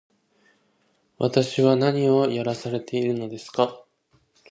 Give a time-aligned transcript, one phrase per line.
[1.19, 3.85] 私は何をやらされているのですか